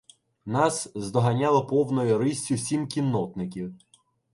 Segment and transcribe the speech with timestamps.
[0.45, 3.75] Нас здоганяло повною риссю сім кіннотників.